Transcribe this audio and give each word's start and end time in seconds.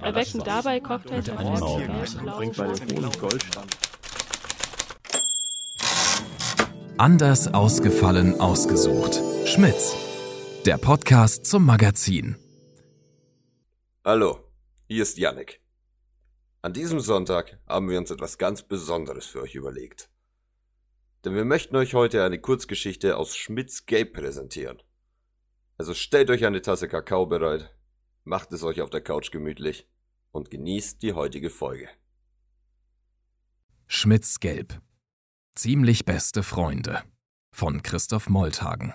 Erwecken 0.00 0.42
dabei 0.44 0.80
Cocktails 0.80 1.26
mit 1.26 1.36
Bringt 2.36 2.56
bei 2.56 2.66
dem 2.72 2.96
Honig 2.96 3.18
Goldstand. 3.18 3.76
Anders 6.98 7.52
ausgefallen 7.52 8.40
ausgesucht. 8.40 9.20
Schmitz. 9.46 9.96
Der 10.64 10.78
Podcast 10.78 11.46
zum 11.46 11.64
Magazin. 11.64 12.36
Hallo, 14.04 14.38
hier 14.86 15.02
ist 15.02 15.18
Yannick. 15.18 15.60
An 16.62 16.72
diesem 16.72 17.00
Sonntag 17.00 17.58
haben 17.66 17.88
wir 17.88 17.98
uns 17.98 18.10
etwas 18.10 18.38
ganz 18.38 18.62
Besonderes 18.62 19.26
für 19.26 19.42
euch 19.42 19.54
überlegt. 19.54 20.08
Denn 21.24 21.34
wir 21.34 21.44
möchten 21.44 21.76
euch 21.76 21.94
heute 21.94 22.22
eine 22.22 22.38
Kurzgeschichte 22.38 23.16
aus 23.16 23.36
Schmitz 23.36 23.86
Gape 23.86 24.06
präsentieren. 24.06 24.82
Also 25.76 25.94
stellt 25.94 26.30
euch 26.30 26.44
eine 26.44 26.62
Tasse 26.62 26.86
Kakao 26.86 27.26
bereit, 27.26 27.73
macht 28.24 28.52
es 28.52 28.62
euch 28.62 28.80
auf 28.80 28.90
der 28.90 29.02
Couch 29.02 29.30
gemütlich 29.30 29.86
und 30.32 30.50
genießt 30.50 31.02
die 31.02 31.12
heutige 31.12 31.50
Folge. 31.50 31.88
Schmitz 33.86 34.40
Gelb. 34.40 34.80
Ziemlich 35.54 36.04
beste 36.04 36.42
Freunde. 36.42 37.02
Von 37.52 37.82
Christoph 37.82 38.28
Molthagen. 38.28 38.94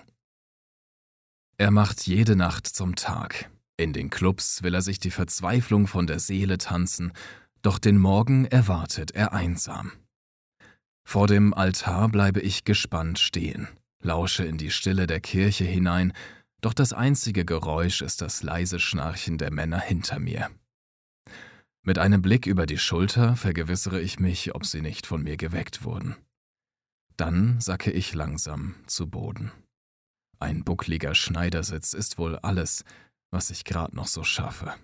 Er 1.56 1.70
macht 1.70 2.06
jede 2.06 2.36
Nacht 2.36 2.66
zum 2.66 2.96
Tag. 2.96 3.50
In 3.76 3.92
den 3.92 4.10
Clubs 4.10 4.62
will 4.62 4.74
er 4.74 4.82
sich 4.82 4.98
die 4.98 5.10
Verzweiflung 5.10 5.86
von 5.86 6.06
der 6.06 6.18
Seele 6.18 6.58
tanzen, 6.58 7.12
doch 7.62 7.78
den 7.78 7.98
Morgen 7.98 8.44
erwartet 8.44 9.12
er 9.12 9.32
einsam. 9.32 9.92
Vor 11.04 11.26
dem 11.26 11.54
Altar 11.54 12.08
bleibe 12.08 12.40
ich 12.40 12.64
gespannt 12.64 13.18
stehen, 13.18 13.68
lausche 14.02 14.44
in 14.44 14.58
die 14.58 14.70
Stille 14.70 15.06
der 15.06 15.20
Kirche 15.20 15.64
hinein, 15.64 16.12
doch 16.60 16.74
das 16.74 16.92
einzige 16.92 17.44
Geräusch 17.44 18.02
ist 18.02 18.20
das 18.20 18.42
leise 18.42 18.78
Schnarchen 18.78 19.38
der 19.38 19.52
Männer 19.52 19.80
hinter 19.80 20.18
mir. 20.18 20.50
Mit 21.82 21.98
einem 21.98 22.20
Blick 22.20 22.46
über 22.46 22.66
die 22.66 22.78
Schulter 22.78 23.36
vergewissere 23.36 24.00
ich 24.00 24.20
mich, 24.20 24.54
ob 24.54 24.66
sie 24.66 24.82
nicht 24.82 25.06
von 25.06 25.22
mir 25.22 25.36
geweckt 25.36 25.84
wurden. 25.84 26.16
Dann 27.16 27.60
sacke 27.60 27.90
ich 27.90 28.14
langsam 28.14 28.74
zu 28.86 29.08
Boden. 29.08 29.50
Ein 30.38 30.64
buckliger 30.64 31.14
Schneidersitz 31.14 31.92
ist 31.94 32.18
wohl 32.18 32.36
alles, 32.36 32.84
was 33.30 33.50
ich 33.50 33.64
grad 33.64 33.94
noch 33.94 34.06
so 34.06 34.24
schaffe. 34.24 34.74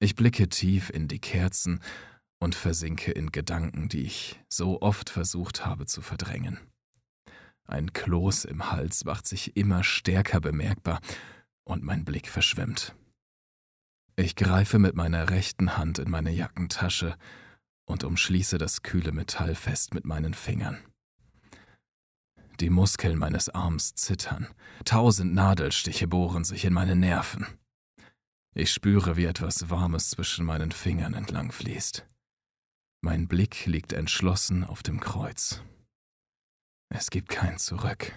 Ich 0.00 0.16
blicke 0.16 0.48
tief 0.48 0.90
in 0.90 1.08
die 1.08 1.20
Kerzen 1.20 1.80
und 2.40 2.54
versinke 2.56 3.12
in 3.12 3.30
Gedanken, 3.30 3.88
die 3.88 4.02
ich 4.02 4.40
so 4.48 4.82
oft 4.82 5.10
versucht 5.10 5.64
habe 5.64 5.86
zu 5.86 6.02
verdrängen. 6.02 6.58
Ein 7.66 7.92
Kloß 7.92 8.44
im 8.44 8.70
Hals 8.70 9.04
macht 9.04 9.26
sich 9.26 9.56
immer 9.56 9.84
stärker 9.84 10.40
bemerkbar 10.40 11.00
und 11.64 11.82
mein 11.82 12.04
Blick 12.04 12.28
verschwimmt. 12.28 12.94
Ich 14.16 14.36
greife 14.36 14.78
mit 14.78 14.94
meiner 14.94 15.30
rechten 15.30 15.76
Hand 15.76 15.98
in 15.98 16.10
meine 16.10 16.30
Jackentasche 16.30 17.16
und 17.86 18.04
umschließe 18.04 18.58
das 18.58 18.82
kühle 18.82 19.12
Metall 19.12 19.54
fest 19.54 19.94
mit 19.94 20.04
meinen 20.04 20.34
Fingern. 20.34 20.78
Die 22.60 22.70
Muskeln 22.70 23.18
meines 23.18 23.48
Arms 23.48 23.94
zittern, 23.94 24.46
tausend 24.84 25.34
Nadelstiche 25.34 26.06
bohren 26.06 26.44
sich 26.44 26.64
in 26.64 26.72
meine 26.72 26.94
Nerven. 26.94 27.46
Ich 28.54 28.70
spüre, 28.70 29.16
wie 29.16 29.24
etwas 29.24 29.70
Warmes 29.70 30.10
zwischen 30.10 30.44
meinen 30.44 30.72
Fingern 30.72 31.14
entlang 31.14 31.50
fließt. 31.50 32.06
Mein 33.00 33.26
Blick 33.26 33.66
liegt 33.66 33.92
entschlossen 33.94 34.62
auf 34.62 34.82
dem 34.82 35.00
Kreuz. 35.00 35.62
Es 36.94 37.08
gibt 37.08 37.30
kein 37.30 37.56
Zurück. 37.56 38.12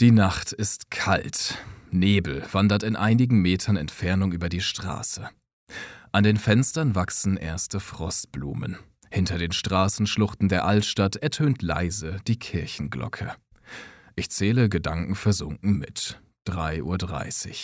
Die 0.00 0.12
Nacht 0.12 0.52
ist 0.52 0.88
kalt. 0.92 1.58
Nebel 1.90 2.46
wandert 2.52 2.84
in 2.84 2.94
einigen 2.94 3.42
Metern 3.42 3.76
Entfernung 3.76 4.30
über 4.32 4.48
die 4.48 4.60
Straße. 4.60 5.28
An 6.12 6.22
den 6.22 6.36
Fenstern 6.36 6.94
wachsen 6.94 7.36
erste 7.36 7.80
Frostblumen. 7.80 8.78
Hinter 9.10 9.36
den 9.36 9.50
Straßenschluchten 9.50 10.48
der 10.48 10.64
Altstadt 10.64 11.16
ertönt 11.16 11.60
leise 11.60 12.18
die 12.28 12.38
Kirchenglocke. 12.38 13.34
Ich 14.14 14.30
zähle 14.30 14.68
gedankenversunken 14.68 15.76
mit. 15.76 16.20
3.30 16.46 17.48
Uhr. 17.50 17.56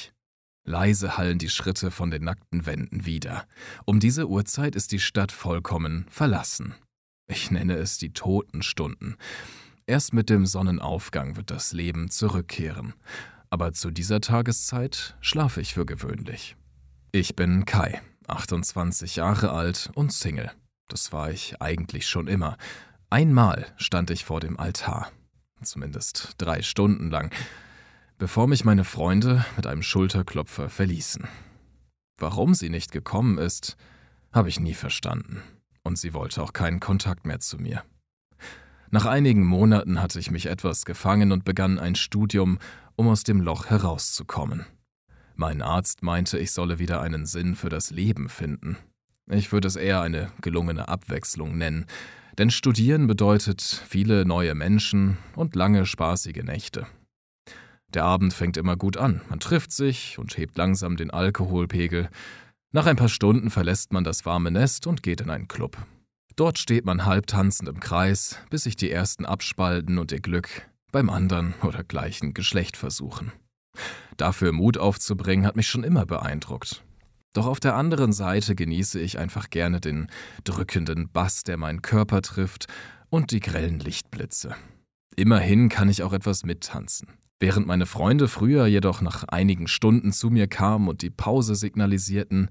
Leise 0.67 1.17
hallen 1.17 1.39
die 1.39 1.49
Schritte 1.49 1.93
von 1.93 2.11
den 2.11 2.25
nackten 2.25 2.67
Wänden 2.67 3.07
wieder. 3.07 3.47
Um 3.85 4.01
diese 4.01 4.29
Uhrzeit 4.29 4.75
ist 4.75 4.91
die 4.91 4.99
Stadt 4.99 5.31
vollkommen 5.31 6.07
verlassen. 6.11 6.75
Ich 7.27 7.51
nenne 7.51 7.77
es 7.77 7.97
die 7.99 8.13
Totenstunden. 8.13 9.17
Erst 9.87 10.13
mit 10.13 10.29
dem 10.29 10.47
Sonnenaufgang 10.47 11.37
wird 11.37 11.51
das 11.51 11.73
Leben 11.73 12.11
zurückkehren. 12.11 12.95
Aber 13.49 13.73
zu 13.73 13.91
dieser 13.91 14.21
Tageszeit 14.21 15.17
schlafe 15.21 15.61
ich 15.61 15.75
für 15.75 15.87
gewöhnlich. 15.87 16.57
Ich 17.13 17.35
bin 17.37 17.65
Kai, 17.65 18.03
28 18.27 19.17
Jahre 19.17 19.53
alt 19.53 19.91
und 19.95 20.13
Single. 20.13 20.51
Das 20.89 21.13
war 21.13 21.31
ich 21.31 21.63
eigentlich 21.63 22.07
schon 22.07 22.27
immer. 22.27 22.59
Einmal 23.09 23.73
stand 23.77 24.11
ich 24.11 24.25
vor 24.25 24.41
dem 24.41 24.59
Altar. 24.59 25.11
Zumindest 25.63 26.35
drei 26.39 26.61
Stunden 26.61 27.11
lang, 27.11 27.33
bevor 28.19 28.49
mich 28.49 28.65
meine 28.65 28.85
Freunde 28.85 29.47
mit 29.57 29.67
einem 29.67 29.83
Schulterklopfer 29.83 30.69
verließen. 30.69 31.27
Warum 32.19 32.55
sie 32.55 32.69
nicht 32.69 32.93
gekommen 32.93 33.39
ist, 33.39 33.77
habe 34.33 34.49
ich 34.49 34.61
nie 34.61 34.75
verstanden 34.75 35.43
und 35.85 35.99
sie 35.99 36.15
wollte 36.15 36.43
auch 36.43 36.53
keinen 36.53 36.81
Kontakt 36.81 37.27
mehr 37.27 37.41
zu 37.41 37.59
mir. 37.59 37.85
Nach 38.91 39.07
einigen 39.07 39.45
Monaten 39.45 40.01
hatte 40.01 40.19
ich 40.19 40.31
mich 40.31 40.47
etwas 40.47 40.85
gefangen 40.85 41.33
und 41.33 41.45
begann 41.45 41.79
ein 41.79 41.95
Studium, 41.95 42.59
um 42.97 43.09
aus 43.09 43.23
dem 43.23 43.41
Loch 43.41 43.67
herauszukommen. 43.67 44.67
Mein 45.37 45.63
Arzt 45.63 46.03
meinte, 46.03 46.39
ich 46.39 46.53
solle 46.53 46.79
wieder 46.79 47.01
einen 47.01 47.27
Sinn 47.27 47.57
für 47.57 47.69
das 47.69 47.91
Leben 47.91 48.29
finden. 48.29 48.77
Ich 49.29 49.53
würde 49.53 49.69
es 49.69 49.77
eher 49.77 50.01
eine 50.01 50.31
gelungene 50.43 50.89
Abwechslung 50.89 51.59
nennen, 51.59 51.87
denn 52.39 52.51
Studieren 52.51 53.07
bedeutet 53.07 53.63
viele 53.63 54.25
neue 54.25 54.55
Menschen 54.55 55.19
und 55.35 55.57
lange 55.57 55.87
spaßige 55.87 56.43
Nächte. 56.45 56.87
Der 57.95 58.05
Abend 58.05 58.35
fängt 58.35 58.57
immer 58.57 58.77
gut 58.77 58.97
an, 58.97 59.23
man 59.29 59.41
trifft 59.41 59.73
sich 59.73 60.19
und 60.19 60.37
hebt 60.37 60.57
langsam 60.57 60.97
den 60.97 61.11
Alkoholpegel, 61.11 62.11
nach 62.75 62.87
ein 62.87 62.97
paar 62.97 63.09
Stunden 63.09 63.51
verlässt 63.51 63.93
man 63.93 64.03
das 64.03 64.27
warme 64.27 64.51
Nest 64.51 64.89
und 64.89 65.05
geht 65.05 65.21
in 65.21 65.31
einen 65.31 65.47
Club. 65.47 65.79
Dort 66.35 66.59
steht 66.59 66.85
man 66.85 67.07
halb 67.07 67.29
tanzend 67.29 67.69
im 67.69 67.79
Kreis, 67.79 68.39
bis 68.51 68.65
sich 68.65 68.75
die 68.75 68.91
ersten 68.91 69.25
abspalten 69.25 69.99
und 69.99 70.11
ihr 70.11 70.21
Glück 70.21 70.69
beim 70.91 71.09
anderen 71.09 71.55
oder 71.63 71.85
gleichen 71.85 72.35
Geschlecht 72.35 72.77
versuchen. 72.77 73.31
Dafür 74.17 74.51
Mut 74.51 74.77
aufzubringen, 74.77 75.47
hat 75.47 75.55
mich 75.55 75.69
schon 75.69 75.85
immer 75.85 76.05
beeindruckt. 76.05 76.85
Doch 77.33 77.47
auf 77.47 77.61
der 77.61 77.77
anderen 77.77 78.13
Seite 78.13 78.57
genieße 78.57 78.99
ich 78.99 79.19
einfach 79.19 79.51
gerne 79.51 79.81
den 79.81 80.09
drückenden 80.43 81.09
Bass, 81.13 81.45
der 81.45 81.57
meinen 81.57 81.81
Körper 81.81 82.23
trifft, 82.23 82.67
und 83.09 83.31
die 83.31 83.41
grellen 83.41 83.79
Lichtblitze. 83.79 84.57
Immerhin 85.15 85.69
kann 85.69 85.89
ich 85.89 86.03
auch 86.03 86.13
etwas 86.13 86.43
mittanzen. 86.43 87.09
Während 87.41 87.67
meine 87.67 87.87
Freunde 87.87 88.29
früher 88.29 88.67
jedoch 88.67 89.01
nach 89.01 89.25
einigen 89.25 89.69
Stunden 89.69 90.13
zu 90.13 90.31
mir 90.31 90.47
kamen 90.47 90.89
und 90.89 91.03
die 91.03 91.11
Pause 91.11 91.55
signalisierten, 91.55 92.49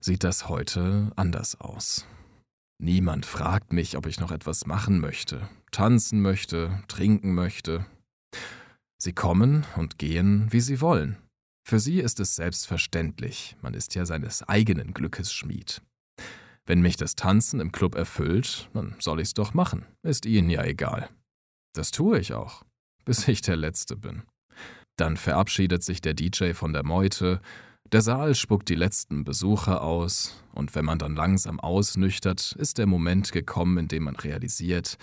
sieht 0.00 0.22
das 0.22 0.48
heute 0.48 1.10
anders 1.16 1.60
aus. 1.60 2.06
Niemand 2.80 3.26
fragt 3.26 3.72
mich, 3.72 3.96
ob 3.96 4.06
ich 4.06 4.20
noch 4.20 4.30
etwas 4.30 4.66
machen 4.66 5.00
möchte, 5.00 5.48
tanzen 5.72 6.22
möchte, 6.22 6.82
trinken 6.86 7.34
möchte. 7.34 7.86
Sie 8.98 9.12
kommen 9.12 9.64
und 9.76 9.98
gehen, 9.98 10.46
wie 10.50 10.60
sie 10.60 10.80
wollen. 10.80 11.16
Für 11.66 11.80
sie 11.80 11.98
ist 12.00 12.20
es 12.20 12.36
selbstverständlich, 12.36 13.56
man 13.60 13.74
ist 13.74 13.94
ja 13.94 14.06
seines 14.06 14.42
eigenen 14.48 14.94
Glückes 14.94 15.32
Schmied. 15.32 15.82
Wenn 16.64 16.80
mich 16.80 16.96
das 16.96 17.16
Tanzen 17.16 17.60
im 17.60 17.72
Club 17.72 17.94
erfüllt, 17.94 18.68
dann 18.74 18.94
soll 19.00 19.20
ich's 19.20 19.34
doch 19.34 19.54
machen, 19.54 19.84
ist 20.02 20.26
ihnen 20.26 20.50
ja 20.50 20.62
egal. 20.64 21.08
Das 21.74 21.90
tue 21.90 22.18
ich 22.18 22.34
auch 22.34 22.62
bis 23.08 23.26
ich 23.26 23.40
der 23.40 23.56
Letzte 23.56 23.96
bin. 23.96 24.24
Dann 24.96 25.16
verabschiedet 25.16 25.82
sich 25.82 26.02
der 26.02 26.12
DJ 26.12 26.52
von 26.52 26.74
der 26.74 26.84
Meute, 26.84 27.40
der 27.90 28.02
Saal 28.02 28.34
spuckt 28.34 28.68
die 28.68 28.74
letzten 28.74 29.24
Besucher 29.24 29.80
aus, 29.80 30.44
und 30.52 30.74
wenn 30.74 30.84
man 30.84 30.98
dann 30.98 31.16
langsam 31.16 31.58
ausnüchtert, 31.58 32.52
ist 32.58 32.76
der 32.76 32.86
Moment 32.86 33.32
gekommen, 33.32 33.78
in 33.78 33.88
dem 33.88 34.02
man 34.02 34.16
realisiert, 34.16 34.98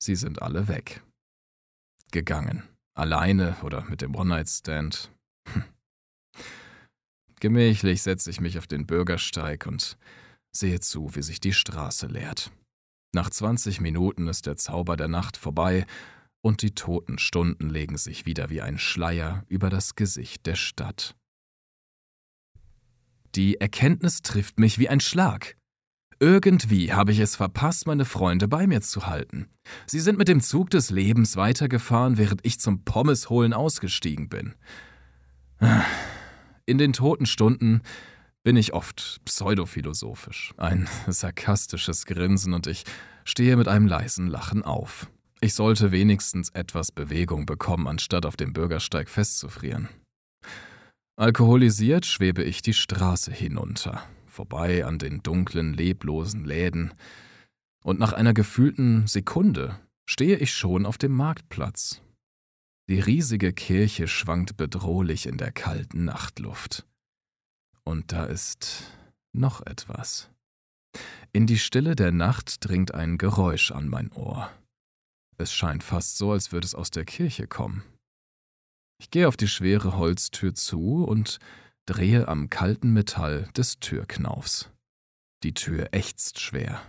sie 0.00 0.14
sind 0.14 0.40
alle 0.40 0.68
weg. 0.68 1.02
Gegangen. 2.12 2.62
Alleine 2.94 3.56
oder 3.64 3.82
mit 3.86 4.02
dem 4.02 4.14
One-Night-Stand. 4.14 5.10
Hm. 5.52 5.64
Gemächlich 7.40 8.02
setze 8.02 8.30
ich 8.30 8.40
mich 8.40 8.56
auf 8.56 8.68
den 8.68 8.86
Bürgersteig 8.86 9.66
und 9.66 9.98
sehe 10.54 10.78
zu, 10.78 11.16
wie 11.16 11.22
sich 11.22 11.40
die 11.40 11.54
Straße 11.54 12.06
leert. 12.06 12.52
Nach 13.14 13.28
20 13.28 13.80
Minuten 13.82 14.26
ist 14.26 14.46
der 14.46 14.56
Zauber 14.56 14.96
der 14.96 15.08
Nacht 15.08 15.36
vorbei 15.36 15.84
und 16.40 16.62
die 16.62 16.74
toten 16.74 17.18
Stunden 17.18 17.68
legen 17.68 17.98
sich 17.98 18.24
wieder 18.24 18.48
wie 18.48 18.62
ein 18.62 18.78
Schleier 18.78 19.44
über 19.48 19.68
das 19.68 19.94
Gesicht 19.96 20.46
der 20.46 20.54
Stadt. 20.54 21.14
Die 23.34 23.60
Erkenntnis 23.60 24.22
trifft 24.22 24.58
mich 24.58 24.78
wie 24.78 24.88
ein 24.88 25.00
Schlag. 25.00 25.56
Irgendwie 26.20 26.92
habe 26.92 27.12
ich 27.12 27.18
es 27.18 27.36
verpasst, 27.36 27.86
meine 27.86 28.04
Freunde 28.06 28.48
bei 28.48 28.66
mir 28.66 28.80
zu 28.80 29.06
halten. 29.06 29.50
Sie 29.86 30.00
sind 30.00 30.18
mit 30.18 30.28
dem 30.28 30.40
Zug 30.40 30.70
des 30.70 30.90
Lebens 30.90 31.36
weitergefahren, 31.36 32.16
während 32.16 32.46
ich 32.46 32.60
zum 32.60 32.84
Pommesholen 32.84 33.52
ausgestiegen 33.52 34.28
bin. 34.30 34.54
In 36.64 36.78
den 36.78 36.92
toten 36.92 37.26
Stunden 37.26 37.82
bin 38.42 38.56
ich 38.56 38.72
oft 38.72 39.20
pseudophilosophisch. 39.24 40.54
Ein 40.56 40.88
sarkastisches 41.06 42.06
Grinsen 42.06 42.54
und 42.54 42.66
ich 42.66 42.84
stehe 43.24 43.56
mit 43.56 43.68
einem 43.68 43.86
leisen 43.86 44.26
Lachen 44.26 44.62
auf. 44.62 45.08
Ich 45.40 45.54
sollte 45.54 45.90
wenigstens 45.90 46.50
etwas 46.50 46.92
Bewegung 46.92 47.46
bekommen, 47.46 47.88
anstatt 47.88 48.26
auf 48.26 48.36
dem 48.36 48.52
Bürgersteig 48.52 49.08
festzufrieren. 49.08 49.88
Alkoholisiert 51.16 52.06
schwebe 52.06 52.42
ich 52.42 52.62
die 52.62 52.72
Straße 52.72 53.32
hinunter, 53.32 54.02
vorbei 54.26 54.84
an 54.84 54.98
den 54.98 55.22
dunklen, 55.22 55.74
leblosen 55.74 56.44
Läden, 56.44 56.94
und 57.84 57.98
nach 57.98 58.12
einer 58.12 58.32
gefühlten 58.32 59.08
Sekunde 59.08 59.78
stehe 60.08 60.36
ich 60.36 60.54
schon 60.54 60.86
auf 60.86 60.98
dem 60.98 61.12
Marktplatz. 61.12 62.00
Die 62.88 63.00
riesige 63.00 63.52
Kirche 63.52 64.06
schwankt 64.08 64.56
bedrohlich 64.56 65.26
in 65.26 65.36
der 65.36 65.52
kalten 65.52 66.04
Nachtluft. 66.04 66.86
Und 67.84 68.12
da 68.12 68.24
ist 68.24 68.84
noch 69.32 69.64
etwas. 69.66 70.30
In 71.32 71.46
die 71.46 71.58
Stille 71.58 71.96
der 71.96 72.12
Nacht 72.12 72.66
dringt 72.66 72.94
ein 72.94 73.18
Geräusch 73.18 73.70
an 73.70 73.88
mein 73.88 74.12
Ohr. 74.12 74.50
Es 75.38 75.52
scheint 75.52 75.82
fast 75.82 76.18
so, 76.18 76.32
als 76.32 76.52
würde 76.52 76.66
es 76.66 76.74
aus 76.74 76.90
der 76.90 77.04
Kirche 77.04 77.46
kommen. 77.46 77.82
Ich 79.00 79.10
gehe 79.10 79.26
auf 79.26 79.36
die 79.36 79.48
schwere 79.48 79.96
Holztür 79.96 80.54
zu 80.54 81.04
und 81.04 81.38
drehe 81.86 82.28
am 82.28 82.50
kalten 82.50 82.92
Metall 82.92 83.48
des 83.56 83.80
Türknaufs. 83.80 84.70
Die 85.42 85.54
Tür 85.54 85.88
ächzt 85.92 86.38
schwer. 86.38 86.80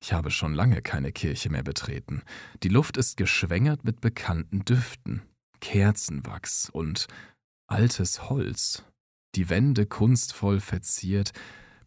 Ich 0.00 0.12
habe 0.12 0.30
schon 0.30 0.54
lange 0.54 0.82
keine 0.82 1.12
Kirche 1.12 1.48
mehr 1.50 1.62
betreten. 1.62 2.22
Die 2.62 2.68
Luft 2.68 2.96
ist 2.96 3.16
geschwängert 3.16 3.84
mit 3.84 4.00
bekannten 4.00 4.64
Düften, 4.64 5.22
Kerzenwachs 5.60 6.70
und 6.70 7.06
altes 7.66 8.28
Holz. 8.28 8.84
Die 9.34 9.48
Wände 9.48 9.86
kunstvoll 9.86 10.60
verziert, 10.60 11.32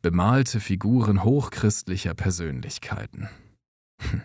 bemalte 0.02 0.60
Figuren 0.60 1.24
hochchristlicher 1.24 2.14
Persönlichkeiten. 2.14 3.30
Hm. 4.02 4.22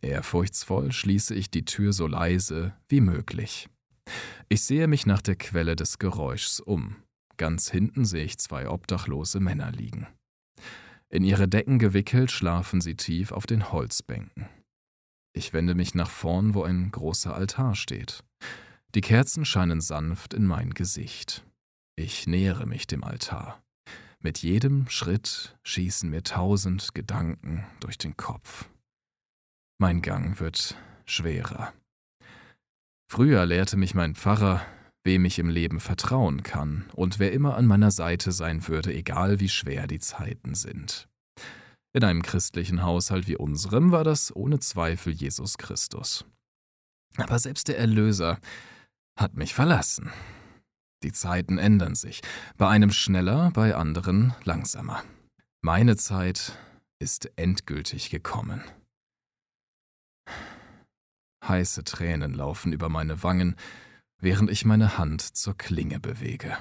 Ehrfurchtsvoll 0.00 0.92
schließe 0.92 1.34
ich 1.34 1.50
die 1.50 1.64
Tür 1.64 1.92
so 1.92 2.06
leise 2.06 2.74
wie 2.88 3.00
möglich. 3.00 3.68
Ich 4.48 4.62
sehe 4.62 4.86
mich 4.86 5.06
nach 5.06 5.22
der 5.22 5.36
Quelle 5.36 5.76
des 5.76 5.98
Geräuschs 5.98 6.60
um. 6.60 6.96
Ganz 7.36 7.70
hinten 7.70 8.04
sehe 8.04 8.24
ich 8.24 8.38
zwei 8.38 8.68
obdachlose 8.68 9.40
Männer 9.40 9.72
liegen. 9.72 10.06
In 11.08 11.24
ihre 11.24 11.48
Decken 11.48 11.78
gewickelt 11.78 12.30
schlafen 12.30 12.80
sie 12.80 12.96
tief 12.96 13.32
auf 13.32 13.46
den 13.46 13.72
Holzbänken. 13.72 14.48
Ich 15.32 15.52
wende 15.52 15.74
mich 15.74 15.94
nach 15.94 16.10
vorn, 16.10 16.54
wo 16.54 16.62
ein 16.62 16.90
großer 16.90 17.34
Altar 17.34 17.74
steht. 17.74 18.22
Die 18.94 19.00
Kerzen 19.00 19.44
scheinen 19.44 19.80
sanft 19.80 20.34
in 20.34 20.46
mein 20.46 20.70
Gesicht. 20.74 21.44
Ich 21.96 22.26
nähere 22.26 22.66
mich 22.66 22.86
dem 22.86 23.04
Altar. 23.04 23.62
Mit 24.20 24.38
jedem 24.38 24.88
Schritt 24.88 25.56
schießen 25.62 26.10
mir 26.10 26.22
tausend 26.22 26.94
Gedanken 26.94 27.64
durch 27.80 27.98
den 27.98 28.16
Kopf. 28.16 28.68
Mein 29.78 30.02
Gang 30.02 30.40
wird 30.40 30.76
schwerer. 31.06 31.72
Früher 33.08 33.46
lehrte 33.46 33.76
mich 33.76 33.94
mein 33.94 34.14
Pfarrer, 34.14 34.64
wem 35.04 35.24
ich 35.24 35.38
im 35.38 35.48
Leben 35.48 35.78
vertrauen 35.78 36.42
kann 36.42 36.90
und 36.94 37.18
wer 37.18 37.32
immer 37.32 37.56
an 37.56 37.66
meiner 37.66 37.90
Seite 37.90 38.32
sein 38.32 38.66
würde, 38.66 38.92
egal 38.92 39.38
wie 39.38 39.48
schwer 39.48 39.86
die 39.86 40.00
Zeiten 40.00 40.54
sind. 40.54 41.08
In 41.92 42.02
einem 42.02 42.22
christlichen 42.22 42.82
Haushalt 42.82 43.28
wie 43.28 43.36
unserem 43.36 43.92
war 43.92 44.02
das 44.02 44.34
ohne 44.34 44.58
Zweifel 44.58 45.12
Jesus 45.12 45.58
Christus. 45.58 46.24
Aber 47.16 47.38
selbst 47.38 47.68
der 47.68 47.78
Erlöser 47.78 48.40
hat 49.16 49.36
mich 49.36 49.54
verlassen. 49.54 50.10
Die 51.04 51.12
Zeiten 51.12 51.58
ändern 51.58 51.94
sich, 51.94 52.22
bei 52.56 52.66
einem 52.66 52.90
schneller, 52.90 53.50
bei 53.52 53.76
anderen 53.76 54.34
langsamer. 54.44 55.04
Meine 55.60 55.96
Zeit 55.96 56.58
ist 56.98 57.30
endgültig 57.36 58.08
gekommen. 58.08 58.64
Heiße 61.46 61.84
Tränen 61.84 62.32
laufen 62.32 62.72
über 62.72 62.88
meine 62.88 63.22
Wangen, 63.22 63.54
während 64.18 64.50
ich 64.50 64.64
meine 64.64 64.96
Hand 64.96 65.20
zur 65.20 65.58
Klinge 65.58 66.00
bewege. 66.00 66.56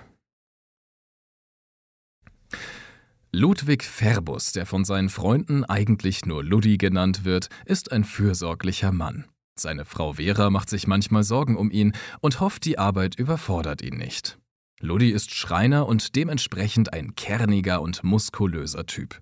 Ludwig 3.31 3.84
Ferbus, 3.86 4.51
der 4.51 4.66
von 4.66 4.84
seinen 4.84 5.10
Freunden 5.10 5.63
eigentlich 5.63 6.25
nur 6.25 6.44
Luddi 6.44 6.78
genannt 6.78 7.24
wird, 7.24 7.48
ist 7.66 7.94
ein 7.94 8.04
fürsorglicher 8.04 8.92
Mann. 8.92 9.25
Seine 9.56 9.86
Frau 9.86 10.14
Vera 10.14 10.50
macht 10.50 10.70
sich 10.70 10.88
manchmal 10.88 11.24
Sorgen 11.24 11.58
um 11.58 11.70
ihn 11.70 11.94
und 12.22 12.40
hofft, 12.40 12.66
die 12.66 12.80
Arbeit 12.80 13.16
überfordert 13.16 13.82
ihn 13.82 13.98
nicht. 13.98 14.40
Luddi 14.80 15.12
ist 15.12 15.34
Schreiner 15.34 15.88
und 15.88 16.16
dementsprechend 16.16 16.92
ein 16.92 17.16
kerniger 17.16 17.82
und 17.82 18.04
muskulöser 18.04 18.86
Typ. 18.86 19.22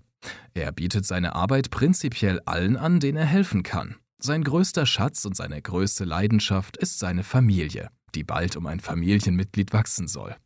Er 0.54 0.72
bietet 0.72 1.06
seine 1.06 1.34
Arbeit 1.34 1.70
prinzipiell 1.70 2.40
allen 2.46 2.76
an, 2.76 2.98
denen 2.98 3.18
er 3.18 3.26
helfen 3.26 3.62
kann. 3.62 3.96
Sein 4.18 4.44
größter 4.44 4.86
Schatz 4.86 5.24
und 5.24 5.36
seine 5.36 5.60
größte 5.60 6.04
Leidenschaft 6.04 6.76
ist 6.76 6.98
seine 6.98 7.24
Familie, 7.24 7.90
die 8.14 8.24
bald 8.24 8.56
um 8.56 8.66
ein 8.66 8.80
Familienmitglied 8.80 9.72
wachsen 9.72 10.08
soll. 10.08 10.36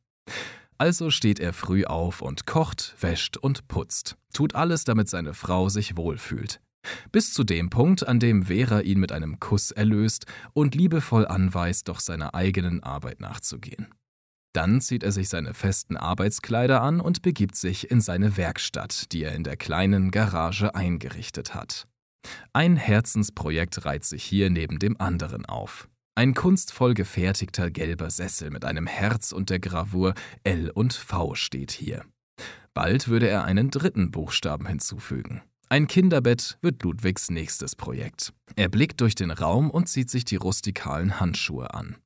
Also 0.78 1.10
steht 1.10 1.40
er 1.40 1.52
früh 1.52 1.84
auf 1.84 2.20
und 2.20 2.46
kocht, 2.46 2.94
wäscht 3.00 3.36
und 3.36 3.68
putzt, 3.68 4.16
tut 4.32 4.54
alles, 4.54 4.84
damit 4.84 5.08
seine 5.08 5.32
Frau 5.32 5.68
sich 5.68 5.96
wohlfühlt. 5.96 6.60
Bis 7.12 7.32
zu 7.32 7.44
dem 7.44 7.70
Punkt, 7.70 8.06
an 8.06 8.20
dem 8.20 8.44
Vera 8.44 8.80
ihn 8.80 9.00
mit 9.00 9.12
einem 9.12 9.40
Kuss 9.40 9.70
erlöst 9.70 10.26
und 10.52 10.74
liebevoll 10.74 11.26
anweist, 11.26 11.88
doch 11.88 12.00
seiner 12.00 12.34
eigenen 12.34 12.82
Arbeit 12.82 13.20
nachzugehen. 13.20 13.88
Dann 14.52 14.80
zieht 14.80 15.02
er 15.02 15.12
sich 15.12 15.28
seine 15.28 15.52
festen 15.52 15.98
Arbeitskleider 15.98 16.80
an 16.80 17.00
und 17.00 17.20
begibt 17.20 17.56
sich 17.56 17.90
in 17.90 18.00
seine 18.00 18.38
Werkstatt, 18.38 19.12
die 19.12 19.22
er 19.22 19.34
in 19.34 19.44
der 19.44 19.56
kleinen 19.58 20.10
Garage 20.10 20.74
eingerichtet 20.74 21.54
hat. 21.54 21.86
Ein 22.52 22.76
Herzensprojekt 22.76 23.84
reiht 23.84 24.04
sich 24.04 24.24
hier 24.24 24.48
neben 24.48 24.78
dem 24.78 24.98
anderen 24.98 25.44
auf. 25.44 25.88
Ein 26.14 26.32
kunstvoll 26.32 26.94
gefertigter 26.94 27.70
gelber 27.70 28.08
Sessel 28.08 28.50
mit 28.50 28.64
einem 28.64 28.86
Herz 28.86 29.32
und 29.32 29.50
der 29.50 29.58
Gravur 29.58 30.14
L 30.44 30.70
und 30.70 30.94
V 30.94 31.34
steht 31.34 31.72
hier. 31.72 32.06
Bald 32.72 33.08
würde 33.08 33.28
er 33.28 33.44
einen 33.44 33.70
dritten 33.70 34.10
Buchstaben 34.10 34.66
hinzufügen. 34.66 35.42
Ein 35.68 35.88
Kinderbett 35.88 36.58
wird 36.62 36.84
Ludwigs 36.84 37.28
nächstes 37.28 37.74
Projekt. 37.74 38.32
Er 38.54 38.68
blickt 38.68 39.00
durch 39.00 39.16
den 39.16 39.32
Raum 39.32 39.68
und 39.68 39.88
zieht 39.88 40.10
sich 40.10 40.24
die 40.24 40.36
rustikalen 40.36 41.18
Handschuhe 41.18 41.74
an. 41.74 41.96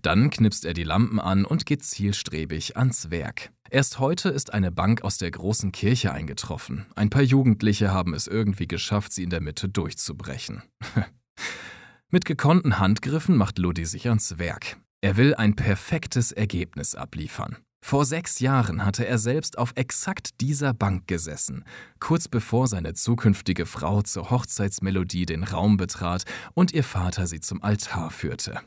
Dann 0.00 0.30
knipst 0.30 0.64
er 0.64 0.72
die 0.72 0.82
Lampen 0.82 1.20
an 1.20 1.44
und 1.44 1.66
geht 1.66 1.84
zielstrebig 1.84 2.78
ans 2.78 3.10
Werk. 3.10 3.52
Erst 3.70 3.98
heute 3.98 4.30
ist 4.30 4.54
eine 4.54 4.72
Bank 4.72 5.02
aus 5.02 5.18
der 5.18 5.30
großen 5.30 5.72
Kirche 5.72 6.12
eingetroffen. 6.12 6.86
Ein 6.96 7.10
paar 7.10 7.22
Jugendliche 7.22 7.92
haben 7.92 8.14
es 8.14 8.26
irgendwie 8.26 8.66
geschafft, 8.66 9.12
sie 9.12 9.24
in 9.24 9.30
der 9.30 9.42
Mitte 9.42 9.68
durchzubrechen. 9.68 10.62
Mit 12.08 12.24
gekonnten 12.24 12.78
Handgriffen 12.78 13.36
macht 13.36 13.58
Ludi 13.58 13.84
sich 13.84 14.08
ans 14.08 14.38
Werk. 14.38 14.78
Er 15.02 15.18
will 15.18 15.34
ein 15.34 15.54
perfektes 15.54 16.32
Ergebnis 16.32 16.94
abliefern. 16.94 17.58
Vor 17.84 18.04
sechs 18.04 18.38
Jahren 18.38 18.84
hatte 18.84 19.06
er 19.06 19.18
selbst 19.18 19.58
auf 19.58 19.72
exakt 19.74 20.40
dieser 20.40 20.72
Bank 20.72 21.08
gesessen, 21.08 21.64
kurz 21.98 22.28
bevor 22.28 22.68
seine 22.68 22.94
zukünftige 22.94 23.66
Frau 23.66 24.02
zur 24.02 24.30
Hochzeitsmelodie 24.30 25.26
den 25.26 25.42
Raum 25.42 25.76
betrat 25.76 26.22
und 26.54 26.72
ihr 26.72 26.84
Vater 26.84 27.26
sie 27.26 27.40
zum 27.40 27.62
Altar 27.62 28.10
führte. 28.10 28.60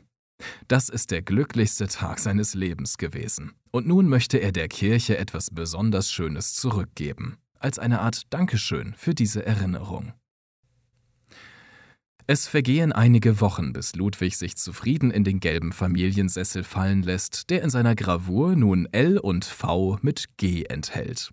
Das 0.68 0.90
ist 0.90 1.10
der 1.10 1.22
glücklichste 1.22 1.88
Tag 1.88 2.18
seines 2.18 2.54
Lebens 2.54 2.98
gewesen. 2.98 3.52
Und 3.70 3.86
nun 3.86 4.06
möchte 4.06 4.36
er 4.36 4.52
der 4.52 4.68
Kirche 4.68 5.16
etwas 5.16 5.48
besonders 5.50 6.10
Schönes 6.12 6.54
zurückgeben, 6.54 7.38
als 7.58 7.78
eine 7.78 8.00
Art 8.00 8.22
Dankeschön 8.30 8.94
für 8.98 9.14
diese 9.14 9.44
Erinnerung. 9.46 10.12
Es 12.28 12.48
vergehen 12.48 12.92
einige 12.92 13.40
Wochen, 13.40 13.72
bis 13.72 13.94
Ludwig 13.94 14.36
sich 14.36 14.56
zufrieden 14.56 15.12
in 15.12 15.22
den 15.22 15.38
gelben 15.38 15.70
Familiensessel 15.70 16.64
fallen 16.64 17.04
lässt, 17.04 17.50
der 17.50 17.62
in 17.62 17.70
seiner 17.70 17.94
Gravur 17.94 18.56
nun 18.56 18.88
L 18.90 19.18
und 19.18 19.44
V 19.44 19.98
mit 20.02 20.36
G 20.36 20.64
enthält. 20.64 21.30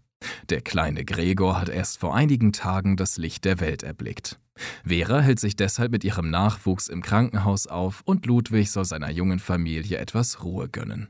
Der 0.49 0.61
kleine 0.61 1.03
Gregor 1.03 1.59
hat 1.59 1.69
erst 1.69 1.97
vor 1.97 2.15
einigen 2.15 2.53
Tagen 2.53 2.95
das 2.95 3.17
Licht 3.17 3.43
der 3.43 3.59
Welt 3.59 3.81
erblickt. 3.81 4.39
Vera 4.85 5.19
hält 5.19 5.39
sich 5.39 5.55
deshalb 5.55 5.91
mit 5.91 6.03
ihrem 6.03 6.29
Nachwuchs 6.29 6.89
im 6.89 7.01
Krankenhaus 7.01 7.65
auf 7.65 8.03
und 8.05 8.27
Ludwig 8.27 8.69
soll 8.69 8.85
seiner 8.85 9.09
jungen 9.09 9.39
Familie 9.39 9.97
etwas 9.97 10.43
Ruhe 10.43 10.69
gönnen. 10.69 11.09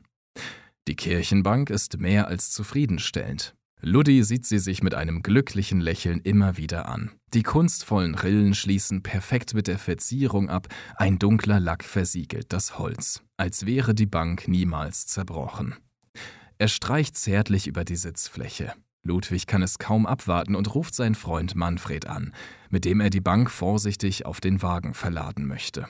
Die 0.88 0.96
Kirchenbank 0.96 1.68
ist 1.68 1.98
mehr 1.98 2.28
als 2.28 2.50
zufriedenstellend. 2.52 3.54
Luddi 3.86 4.24
sieht 4.24 4.46
sie 4.46 4.58
sich 4.58 4.82
mit 4.82 4.94
einem 4.94 5.22
glücklichen 5.22 5.78
Lächeln 5.78 6.20
immer 6.20 6.56
wieder 6.56 6.88
an. 6.88 7.10
Die 7.34 7.42
kunstvollen 7.42 8.14
Rillen 8.14 8.54
schließen 8.54 9.02
perfekt 9.02 9.52
mit 9.52 9.66
der 9.66 9.78
Verzierung 9.78 10.48
ab, 10.48 10.68
ein 10.96 11.18
dunkler 11.18 11.60
Lack 11.60 11.84
versiegelt 11.84 12.50
das 12.54 12.78
Holz, 12.78 13.22
als 13.36 13.66
wäre 13.66 13.94
die 13.94 14.06
Bank 14.06 14.48
niemals 14.48 15.06
zerbrochen. 15.06 15.74
Er 16.56 16.68
streicht 16.68 17.18
zärtlich 17.18 17.66
über 17.66 17.84
die 17.84 17.96
Sitzfläche. 17.96 18.72
Ludwig 19.02 19.46
kann 19.46 19.60
es 19.60 19.78
kaum 19.78 20.06
abwarten 20.06 20.54
und 20.54 20.74
ruft 20.74 20.94
seinen 20.94 21.14
Freund 21.14 21.54
Manfred 21.54 22.06
an, 22.06 22.32
mit 22.70 22.86
dem 22.86 23.00
er 23.00 23.10
die 23.10 23.20
Bank 23.20 23.50
vorsichtig 23.50 24.24
auf 24.24 24.40
den 24.40 24.62
Wagen 24.62 24.94
verladen 24.94 25.46
möchte. 25.46 25.86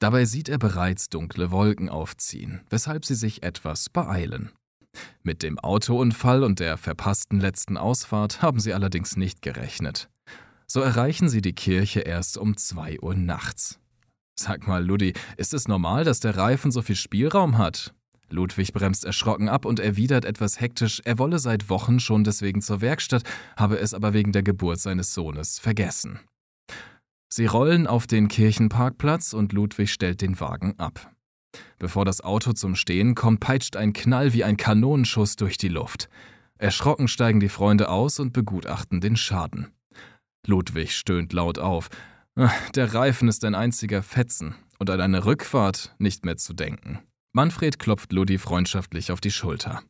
Dabei 0.00 0.26
sieht 0.26 0.50
er 0.50 0.58
bereits 0.58 1.08
dunkle 1.08 1.50
Wolken 1.50 1.88
aufziehen, 1.88 2.60
weshalb 2.68 3.06
sie 3.06 3.14
sich 3.14 3.42
etwas 3.42 3.88
beeilen. 3.88 4.50
Mit 5.22 5.42
dem 5.42 5.58
Autounfall 5.58 6.42
und 6.42 6.60
der 6.60 6.76
verpassten 6.76 7.40
letzten 7.40 7.76
Ausfahrt 7.76 8.42
haben 8.42 8.60
sie 8.60 8.74
allerdings 8.74 9.16
nicht 9.16 9.42
gerechnet. 9.42 10.08
So 10.66 10.80
erreichen 10.80 11.28
sie 11.28 11.42
die 11.42 11.54
Kirche 11.54 12.00
erst 12.00 12.38
um 12.38 12.56
zwei 12.56 12.98
Uhr 13.00 13.14
nachts. 13.14 13.78
Sag 14.36 14.66
mal, 14.66 14.84
Ludi, 14.84 15.12
ist 15.36 15.54
es 15.54 15.68
normal, 15.68 16.04
dass 16.04 16.20
der 16.20 16.36
Reifen 16.36 16.72
so 16.72 16.82
viel 16.82 16.96
Spielraum 16.96 17.58
hat? 17.58 17.94
Ludwig 18.30 18.72
bremst 18.72 19.04
erschrocken 19.04 19.48
ab 19.48 19.64
und 19.64 19.78
erwidert 19.78 20.24
etwas 20.24 20.60
hektisch, 20.60 21.00
er 21.04 21.18
wolle 21.18 21.38
seit 21.38 21.68
Wochen 21.70 22.00
schon 22.00 22.24
deswegen 22.24 22.62
zur 22.62 22.80
Werkstatt, 22.80 23.22
habe 23.56 23.78
es 23.78 23.94
aber 23.94 24.12
wegen 24.12 24.32
der 24.32 24.42
Geburt 24.42 24.80
seines 24.80 25.14
Sohnes 25.14 25.58
vergessen. 25.58 26.18
Sie 27.28 27.46
rollen 27.46 27.86
auf 27.86 28.06
den 28.06 28.28
Kirchenparkplatz 28.28 29.32
und 29.32 29.52
Ludwig 29.52 29.92
stellt 29.92 30.20
den 30.20 30.38
Wagen 30.40 30.78
ab. 30.78 31.13
Bevor 31.78 32.04
das 32.04 32.20
Auto 32.20 32.52
zum 32.52 32.76
Stehen 32.76 33.14
kommt, 33.14 33.40
peitscht 33.40 33.76
ein 33.76 33.92
Knall 33.92 34.32
wie 34.32 34.44
ein 34.44 34.56
Kanonenschuss 34.56 35.36
durch 35.36 35.56
die 35.56 35.68
Luft. 35.68 36.08
Erschrocken 36.58 37.08
steigen 37.08 37.40
die 37.40 37.48
Freunde 37.48 37.88
aus 37.88 38.20
und 38.20 38.32
begutachten 38.32 39.00
den 39.00 39.16
Schaden. 39.16 39.72
Ludwig 40.46 40.96
stöhnt 40.96 41.32
laut 41.32 41.58
auf. 41.58 41.88
Der 42.74 42.94
Reifen 42.94 43.28
ist 43.28 43.44
ein 43.44 43.54
einziger 43.54 44.02
Fetzen 44.02 44.54
und 44.78 44.90
an 44.90 45.00
eine 45.00 45.24
Rückfahrt 45.24 45.94
nicht 45.98 46.24
mehr 46.24 46.36
zu 46.36 46.52
denken. 46.52 47.00
Manfred 47.32 47.78
klopft 47.78 48.12
Ludi 48.12 48.38
freundschaftlich 48.38 49.10
auf 49.10 49.20
die 49.20 49.30
Schulter. 49.30 49.82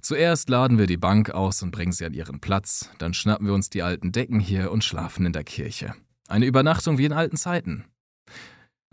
Zuerst 0.00 0.50
laden 0.50 0.76
wir 0.76 0.86
die 0.86 0.98
Bank 0.98 1.30
aus 1.30 1.62
und 1.62 1.70
bringen 1.70 1.92
sie 1.92 2.04
an 2.04 2.12
ihren 2.12 2.38
Platz, 2.40 2.90
dann 2.98 3.14
schnappen 3.14 3.46
wir 3.46 3.54
uns 3.54 3.70
die 3.70 3.82
alten 3.82 4.12
Decken 4.12 4.38
hier 4.38 4.70
und 4.70 4.84
schlafen 4.84 5.24
in 5.24 5.32
der 5.32 5.44
Kirche. 5.44 5.94
Eine 6.28 6.44
Übernachtung 6.44 6.98
wie 6.98 7.06
in 7.06 7.12
alten 7.12 7.38
Zeiten. 7.38 7.84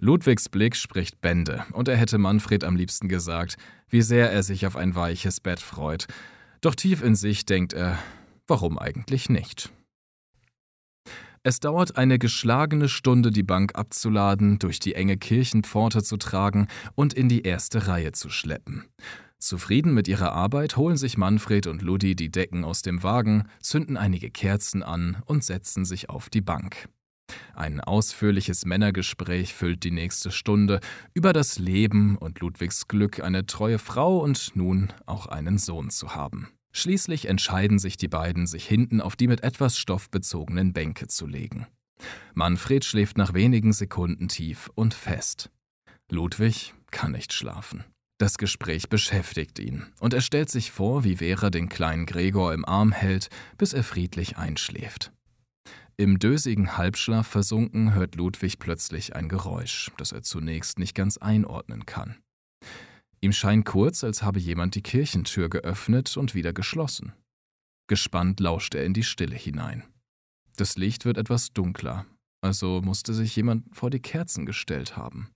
Ludwigs 0.03 0.49
Blick 0.49 0.75
spricht 0.75 1.21
Bände, 1.21 1.63
und 1.73 1.87
er 1.87 1.95
hätte 1.95 2.17
Manfred 2.17 2.63
am 2.63 2.75
liebsten 2.75 3.07
gesagt, 3.07 3.57
wie 3.87 4.01
sehr 4.01 4.31
er 4.31 4.41
sich 4.41 4.65
auf 4.65 4.75
ein 4.75 4.95
weiches 4.95 5.39
Bett 5.39 5.59
freut. 5.59 6.07
Doch 6.59 6.73
tief 6.73 7.03
in 7.03 7.13
sich 7.13 7.45
denkt 7.45 7.73
er, 7.73 7.99
warum 8.47 8.79
eigentlich 8.79 9.29
nicht? 9.29 9.71
Es 11.43 11.59
dauert 11.59 11.97
eine 11.97 12.17
geschlagene 12.17 12.89
Stunde, 12.89 13.29
die 13.29 13.43
Bank 13.43 13.75
abzuladen, 13.75 14.57
durch 14.57 14.79
die 14.79 14.95
enge 14.95 15.17
Kirchenpforte 15.17 16.01
zu 16.01 16.17
tragen 16.17 16.67
und 16.95 17.13
in 17.13 17.29
die 17.29 17.43
erste 17.43 17.87
Reihe 17.87 18.11
zu 18.11 18.31
schleppen. 18.31 18.85
Zufrieden 19.37 19.93
mit 19.93 20.07
ihrer 20.07 20.31
Arbeit 20.31 20.77
holen 20.77 20.97
sich 20.97 21.15
Manfred 21.15 21.67
und 21.67 21.83
Ludi 21.83 22.15
die 22.15 22.31
Decken 22.31 22.63
aus 22.63 22.81
dem 22.81 23.03
Wagen, 23.03 23.47
zünden 23.59 23.97
einige 23.97 24.31
Kerzen 24.31 24.81
an 24.81 25.21
und 25.25 25.43
setzen 25.43 25.85
sich 25.85 26.09
auf 26.09 26.31
die 26.31 26.41
Bank. 26.41 26.89
Ein 27.55 27.81
ausführliches 27.81 28.65
Männergespräch 28.65 29.53
füllt 29.53 29.83
die 29.83 29.91
nächste 29.91 30.31
Stunde 30.31 30.79
über 31.13 31.33
das 31.33 31.59
Leben 31.59 32.17
und 32.17 32.39
Ludwigs 32.39 32.87
Glück, 32.87 33.21
eine 33.21 33.45
treue 33.45 33.79
Frau 33.79 34.19
und 34.19 34.55
nun 34.55 34.93
auch 35.05 35.27
einen 35.27 35.57
Sohn 35.57 35.89
zu 35.89 36.15
haben. 36.15 36.49
Schließlich 36.73 37.25
entscheiden 37.25 37.79
sich 37.79 37.97
die 37.97 38.07
beiden, 38.07 38.47
sich 38.47 38.65
hinten 38.65 39.01
auf 39.01 39.15
die 39.15 39.27
mit 39.27 39.43
etwas 39.43 39.77
Stoff 39.77 40.09
bezogenen 40.09 40.73
Bänke 40.73 41.07
zu 41.07 41.27
legen. 41.27 41.67
Manfred 42.33 42.85
schläft 42.85 43.17
nach 43.17 43.33
wenigen 43.33 43.73
Sekunden 43.73 44.27
tief 44.27 44.69
und 44.75 44.93
fest. 44.93 45.49
Ludwig 46.09 46.73
kann 46.89 47.11
nicht 47.11 47.33
schlafen. 47.33 47.83
Das 48.17 48.37
Gespräch 48.37 48.87
beschäftigt 48.87 49.57
ihn, 49.57 49.87
und 49.99 50.13
er 50.13 50.21
stellt 50.21 50.49
sich 50.49 50.71
vor, 50.71 51.03
wie 51.03 51.17
Vera 51.17 51.49
den 51.49 51.69
kleinen 51.69 52.05
Gregor 52.05 52.53
im 52.53 52.65
Arm 52.65 52.91
hält, 52.91 53.29
bis 53.57 53.73
er 53.73 53.83
friedlich 53.83 54.37
einschläft. 54.37 55.11
Im 56.01 56.17
dösigen 56.17 56.77
Halbschlaf 56.77 57.27
versunken 57.27 57.93
hört 57.93 58.15
Ludwig 58.15 58.57
plötzlich 58.57 59.15
ein 59.15 59.29
Geräusch, 59.29 59.91
das 59.97 60.11
er 60.11 60.23
zunächst 60.23 60.79
nicht 60.79 60.95
ganz 60.95 61.17
einordnen 61.17 61.85
kann. 61.85 62.17
Ihm 63.19 63.31
scheint 63.31 63.67
kurz, 63.67 64.03
als 64.03 64.23
habe 64.23 64.39
jemand 64.39 64.73
die 64.73 64.81
Kirchentür 64.81 65.47
geöffnet 65.47 66.17
und 66.17 66.33
wieder 66.33 66.53
geschlossen. 66.53 67.13
Gespannt 67.85 68.39
lauscht 68.39 68.73
er 68.73 68.83
in 68.83 68.95
die 68.95 69.03
Stille 69.03 69.35
hinein. 69.35 69.83
Das 70.57 70.75
Licht 70.75 71.05
wird 71.05 71.19
etwas 71.19 71.53
dunkler, 71.53 72.07
also 72.41 72.81
musste 72.81 73.13
sich 73.13 73.35
jemand 73.35 73.65
vor 73.71 73.91
die 73.91 74.01
Kerzen 74.01 74.47
gestellt 74.47 74.97
haben. 74.97 75.29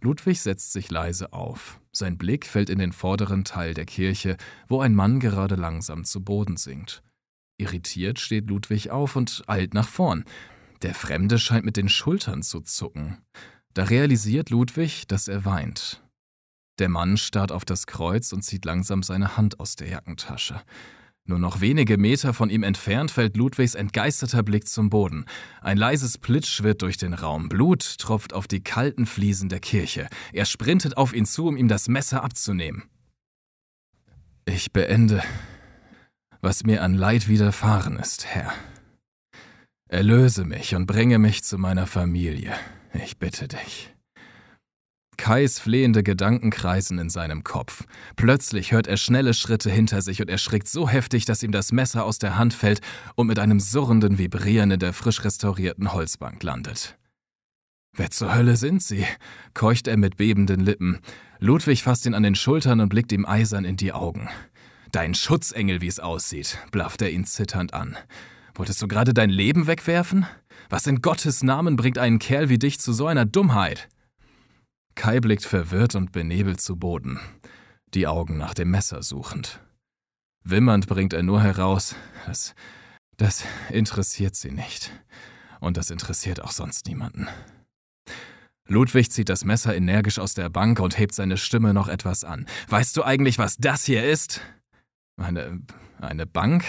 Ludwig 0.00 0.40
setzt 0.40 0.72
sich 0.72 0.90
leise 0.90 1.34
auf. 1.34 1.78
Sein 1.92 2.16
Blick 2.16 2.46
fällt 2.46 2.70
in 2.70 2.78
den 2.78 2.92
vorderen 2.92 3.44
Teil 3.44 3.74
der 3.74 3.84
Kirche, 3.84 4.38
wo 4.66 4.80
ein 4.80 4.94
Mann 4.94 5.20
gerade 5.20 5.56
langsam 5.56 6.04
zu 6.04 6.24
Boden 6.24 6.56
sinkt. 6.56 7.02
Irritiert 7.56 8.18
steht 8.18 8.48
Ludwig 8.48 8.90
auf 8.90 9.16
und 9.16 9.42
eilt 9.46 9.74
nach 9.74 9.88
vorn. 9.88 10.24
Der 10.82 10.94
Fremde 10.94 11.38
scheint 11.38 11.64
mit 11.64 11.76
den 11.76 11.88
Schultern 11.88 12.42
zu 12.42 12.60
zucken. 12.60 13.18
Da 13.74 13.84
realisiert 13.84 14.50
Ludwig, 14.50 15.06
dass 15.06 15.28
er 15.28 15.44
weint. 15.44 16.02
Der 16.78 16.88
Mann 16.88 17.16
starrt 17.16 17.52
auf 17.52 17.64
das 17.64 17.86
Kreuz 17.86 18.32
und 18.32 18.42
zieht 18.42 18.64
langsam 18.64 19.02
seine 19.02 19.36
Hand 19.36 19.60
aus 19.60 19.76
der 19.76 19.88
Jackentasche. 19.88 20.60
Nur 21.26 21.38
noch 21.38 21.62
wenige 21.62 21.96
Meter 21.96 22.34
von 22.34 22.50
ihm 22.50 22.62
entfernt 22.62 23.10
fällt 23.10 23.36
Ludwigs 23.36 23.74
entgeisterter 23.74 24.42
Blick 24.42 24.68
zum 24.68 24.90
Boden. 24.90 25.24
Ein 25.62 25.78
leises 25.78 26.18
Plitsch 26.18 26.62
wird 26.62 26.82
durch 26.82 26.98
den 26.98 27.14
Raum. 27.14 27.48
Blut 27.48 27.98
tropft 27.98 28.34
auf 28.34 28.46
die 28.46 28.62
kalten 28.62 29.06
Fliesen 29.06 29.48
der 29.48 29.60
Kirche. 29.60 30.08
Er 30.34 30.44
sprintet 30.44 30.98
auf 30.98 31.14
ihn 31.14 31.24
zu, 31.24 31.46
um 31.46 31.56
ihm 31.56 31.68
das 31.68 31.88
Messer 31.88 32.22
abzunehmen. 32.22 32.82
Ich 34.44 34.72
beende, 34.72 35.22
was 36.44 36.62
mir 36.62 36.82
an 36.82 36.94
Leid 36.94 37.26
widerfahren 37.26 37.96
ist, 37.96 38.26
Herr. 38.26 38.52
Erlöse 39.88 40.44
mich 40.44 40.74
und 40.74 40.86
bringe 40.86 41.18
mich 41.18 41.42
zu 41.42 41.56
meiner 41.56 41.86
Familie. 41.86 42.52
Ich 42.92 43.18
bitte 43.18 43.48
dich. 43.48 43.94
Kais 45.16 45.58
flehende 45.58 46.02
Gedanken 46.02 46.50
kreisen 46.50 46.98
in 46.98 47.08
seinem 47.08 47.44
Kopf. 47.44 47.84
Plötzlich 48.16 48.72
hört 48.72 48.86
er 48.86 48.98
schnelle 48.98 49.32
Schritte 49.32 49.70
hinter 49.70 50.02
sich 50.02 50.20
und 50.20 50.28
erschrickt 50.28 50.68
so 50.68 50.86
heftig, 50.86 51.24
dass 51.24 51.42
ihm 51.42 51.52
das 51.52 51.72
Messer 51.72 52.04
aus 52.04 52.18
der 52.18 52.36
Hand 52.36 52.52
fällt 52.52 52.80
und 53.14 53.26
mit 53.26 53.38
einem 53.38 53.58
surrenden 53.58 54.18
Vibrieren 54.18 54.70
in 54.70 54.80
der 54.80 54.92
frisch 54.92 55.24
restaurierten 55.24 55.94
Holzbank 55.94 56.42
landet. 56.42 56.98
Wer 57.96 58.10
zur 58.10 58.34
Hölle 58.34 58.56
sind 58.56 58.82
Sie? 58.82 59.06
keucht 59.54 59.86
er 59.86 59.96
mit 59.96 60.16
bebenden 60.18 60.60
Lippen. 60.60 60.98
Ludwig 61.38 61.82
fasst 61.84 62.04
ihn 62.04 62.14
an 62.14 62.24
den 62.24 62.34
Schultern 62.34 62.80
und 62.80 62.90
blickt 62.90 63.12
ihm 63.12 63.24
eisern 63.24 63.64
in 63.64 63.76
die 63.76 63.92
Augen. 63.92 64.28
Dein 64.94 65.12
Schutzengel, 65.12 65.80
wie 65.80 65.88
es 65.88 65.98
aussieht, 65.98 66.56
blafft 66.70 67.02
er 67.02 67.10
ihn 67.10 67.24
zitternd 67.24 67.74
an. 67.74 67.96
Wolltest 68.54 68.80
du 68.80 68.86
gerade 68.86 69.12
dein 69.12 69.28
Leben 69.28 69.66
wegwerfen? 69.66 70.24
Was 70.70 70.86
in 70.86 71.02
Gottes 71.02 71.42
Namen 71.42 71.74
bringt 71.74 71.98
einen 71.98 72.20
Kerl 72.20 72.48
wie 72.48 72.60
dich 72.60 72.78
zu 72.78 72.92
so 72.92 73.08
einer 73.08 73.24
Dummheit? 73.24 73.88
Kai 74.94 75.18
blickt 75.18 75.44
verwirrt 75.44 75.96
und 75.96 76.12
benebelt 76.12 76.60
zu 76.60 76.76
Boden, 76.76 77.18
die 77.92 78.06
Augen 78.06 78.36
nach 78.36 78.54
dem 78.54 78.70
Messer 78.70 79.02
suchend. 79.02 79.58
Wimmernd 80.44 80.86
bringt 80.86 81.12
er 81.12 81.24
nur 81.24 81.42
heraus, 81.42 81.96
das, 82.26 82.54
das 83.16 83.42
interessiert 83.70 84.36
sie 84.36 84.52
nicht. 84.52 84.92
Und 85.58 85.76
das 85.76 85.90
interessiert 85.90 86.40
auch 86.40 86.52
sonst 86.52 86.86
niemanden. 86.86 87.26
Ludwig 88.68 89.10
zieht 89.10 89.28
das 89.28 89.44
Messer 89.44 89.74
energisch 89.74 90.20
aus 90.20 90.34
der 90.34 90.50
Bank 90.50 90.78
und 90.78 90.96
hebt 90.96 91.16
seine 91.16 91.36
Stimme 91.36 91.74
noch 91.74 91.88
etwas 91.88 92.22
an. 92.22 92.46
Weißt 92.68 92.96
du 92.96 93.02
eigentlich, 93.02 93.38
was 93.38 93.56
das 93.56 93.84
hier 93.84 94.08
ist? 94.08 94.40
Eine. 95.16 95.62
eine 96.00 96.26
Bank? 96.26 96.64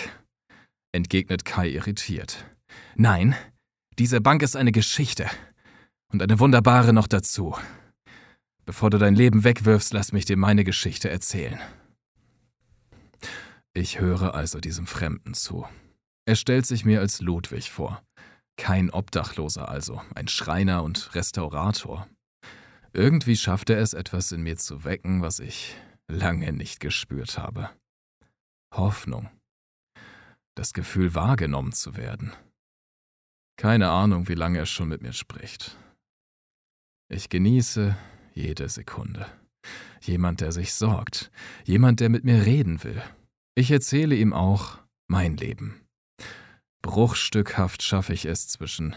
entgegnet 0.92 1.44
Kai 1.44 1.70
irritiert. 1.70 2.46
Nein, 2.96 3.36
diese 4.00 4.22
Bank 4.22 4.42
ist 4.42 4.56
eine 4.56 4.72
Geschichte. 4.72 5.30
Und 6.12 6.22
eine 6.22 6.40
wunderbare 6.40 6.94
noch 6.94 7.08
dazu. 7.08 7.56
Bevor 8.66 8.90
du 8.90 8.98
dein 8.98 9.16
Leben 9.16 9.44
wegwirfst, 9.44 9.94
lass 9.94 10.12
mich 10.12 10.26
dir 10.26 10.38
meine 10.38 10.64
Geschichte 10.64 11.10
erzählen. 11.10 11.60
Ich 13.74 14.00
höre 14.00 14.34
also 14.34 14.60
diesem 14.60 14.88
Fremden 14.88 15.34
zu. 15.34 15.68
Er 16.26 16.36
stellt 16.36 16.66
sich 16.66 16.86
mir 16.86 17.02
als 17.02 17.22
Ludwig 17.22 17.72
vor. 17.72 18.02
Kein 18.58 18.90
Obdachloser 18.90 19.68
also, 19.68 20.02
ein 20.16 20.28
Schreiner 20.28 20.84
und 20.84 21.14
Restaurator. 21.14 22.08
Irgendwie 22.94 23.36
schafft 23.36 23.70
er 23.70 23.80
es, 23.80 23.94
etwas 23.94 24.32
in 24.32 24.42
mir 24.42 24.56
zu 24.56 24.86
wecken, 24.86 25.22
was 25.22 25.40
ich 25.40 25.76
lange 26.08 26.54
nicht 26.54 26.80
gespürt 26.80 27.38
habe. 27.38 27.70
Hoffnung. 28.78 29.30
Das 30.56 30.74
Gefühl, 30.74 31.16
wahrgenommen 31.16 31.72
zu 31.72 31.96
werden. 31.98 32.34
Keine 33.58 33.90
Ahnung, 33.90 34.28
wie 34.28 34.36
lange 34.36 34.60
er 34.60 34.66
schon 34.66 34.90
mit 34.90 35.02
mir 35.02 35.14
spricht. 35.14 35.78
Ich 37.10 37.30
genieße, 37.30 37.96
jede 38.34 38.68
Sekunde. 38.70 39.28
Jemand, 40.02 40.42
der 40.42 40.52
sich 40.52 40.74
sorgt. 40.74 41.32
Jemand, 41.64 42.00
der 42.00 42.10
mit 42.10 42.24
mir 42.24 42.46
reden 42.46 42.84
will. 42.84 43.02
Ich 43.56 43.72
erzähle 43.72 44.16
ihm 44.16 44.34
auch 44.34 44.80
mein 45.08 45.38
Leben. 45.38 45.82
Bruchstückhaft 46.82 47.82
schaffe 47.82 48.14
ich 48.14 48.26
es 48.26 48.48
zwischen 48.48 48.96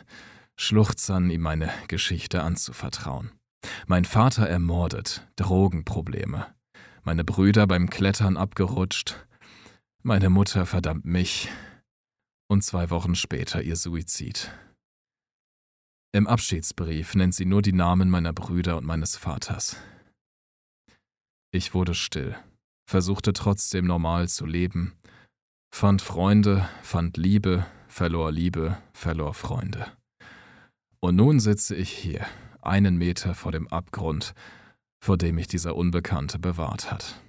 Schluchzern, 0.57 1.31
ihm 1.31 1.43
meine 1.43 1.71
Geschichte 1.87 2.43
anzuvertrauen. 2.43 3.31
Mein 3.87 4.05
Vater 4.05 4.47
ermordet, 4.47 5.27
Drogenprobleme. 5.37 6.47
Meine 7.05 7.25
Brüder 7.25 7.67
beim 7.67 7.89
Klettern 7.89 8.37
abgerutscht. 8.37 9.27
Meine 10.03 10.31
Mutter 10.31 10.65
verdammt 10.65 11.05
mich. 11.05 11.49
Und 12.51 12.63
zwei 12.63 12.91
Wochen 12.91 13.15
später 13.15 13.63
ihr 13.63 13.77
Suizid. 13.77 14.51
Im 16.13 16.27
Abschiedsbrief 16.27 17.15
nennt 17.15 17.35
sie 17.35 17.45
nur 17.45 17.63
die 17.63 17.73
Namen 17.73 18.09
meiner 18.09 18.33
Brüder 18.33 18.79
und 18.79 18.87
meines 18.87 19.17
Vaters. 19.17 19.77
Ich 21.53 21.75
wurde 21.75 21.95
still, 21.95 22.37
versuchte 22.89 23.33
trotzdem 23.33 23.87
normal 23.87 24.29
zu 24.29 24.47
leben, 24.47 24.95
fand 25.75 26.01
Freunde, 26.01 26.69
fand 26.83 27.17
Liebe, 27.17 27.67
verlor 27.89 28.33
Liebe, 28.33 28.81
verlor 28.93 29.35
Freunde. 29.35 29.93
Und 31.01 31.17
nun 31.17 31.41
sitze 31.41 31.75
ich 31.77 31.91
hier, 31.91 32.27
einen 32.63 32.97
Meter 32.97 33.35
vor 33.35 33.53
dem 33.53 33.69
Abgrund, 33.69 34.35
vor 35.05 35.19
dem 35.19 35.35
mich 35.35 35.49
dieser 35.49 35.77
Unbekannte 35.77 36.39
bewahrt 36.39 36.91
hat. 36.91 37.21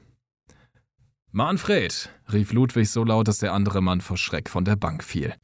Manfred, 1.32 2.10
rief 2.34 2.54
Ludwig 2.54 2.90
so 2.90 3.04
laut, 3.04 3.28
dass 3.28 3.38
der 3.38 3.54
andere 3.54 3.82
Mann 3.82 4.02
vor 4.02 4.18
Schreck 4.18 4.50
von 4.50 4.66
der 4.66 4.76
Bank 4.76 5.04
fiel. 5.04 5.36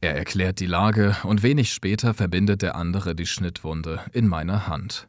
Er 0.00 0.16
erklärt 0.16 0.58
die 0.58 0.66
Lage 0.66 1.16
und 1.22 1.44
wenig 1.44 1.72
später 1.72 2.12
verbindet 2.12 2.62
der 2.62 2.74
andere 2.74 3.14
die 3.14 3.26
Schnittwunde 3.26 4.00
in 4.12 4.26
meiner 4.26 4.66
Hand. 4.66 5.08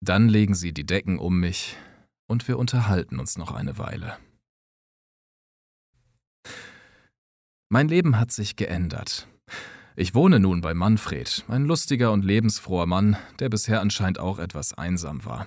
Dann 0.00 0.28
legen 0.28 0.54
sie 0.54 0.72
die 0.72 0.86
Decken 0.86 1.18
um 1.18 1.38
mich 1.38 1.76
und 2.28 2.48
wir 2.48 2.58
unterhalten 2.58 3.18
uns 3.20 3.36
noch 3.36 3.52
eine 3.52 3.76
Weile. 3.76 4.16
Mein 7.68 7.88
Leben 7.88 8.18
hat 8.18 8.30
sich 8.30 8.56
geändert. 8.56 9.28
Ich 9.96 10.14
wohne 10.14 10.40
nun 10.40 10.62
bei 10.62 10.72
Manfred, 10.72 11.44
ein 11.48 11.66
lustiger 11.66 12.12
und 12.12 12.24
lebensfroher 12.24 12.86
Mann, 12.86 13.16
der 13.38 13.50
bisher 13.50 13.82
anscheinend 13.82 14.18
auch 14.18 14.38
etwas 14.38 14.72
einsam 14.72 15.24
war. 15.26 15.46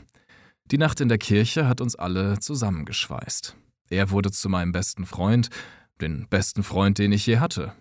Die 0.71 0.77
Nacht 0.77 1.01
in 1.01 1.09
der 1.09 1.17
Kirche 1.17 1.67
hat 1.67 1.81
uns 1.81 1.95
alle 1.95 2.39
zusammengeschweißt. 2.39 3.55
Er 3.89 4.11
wurde 4.11 4.31
zu 4.31 4.49
meinem 4.49 4.71
besten 4.71 5.05
Freund, 5.05 5.49
den 5.99 6.27
besten 6.29 6.61
Freund, 6.61 6.99
den 6.99 7.11
ich 7.11 7.25
je 7.25 7.39
hatte. 7.39 7.73